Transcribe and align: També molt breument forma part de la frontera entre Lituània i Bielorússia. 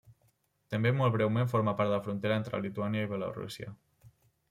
També 0.75 0.91
molt 1.01 1.13
breument 1.17 1.53
forma 1.53 1.75
part 1.81 1.93
de 1.93 1.97
la 1.97 2.01
frontera 2.09 2.41
entre 2.43 2.65
Lituània 2.67 3.07
i 3.09 3.15
Bielorússia. 3.15 3.75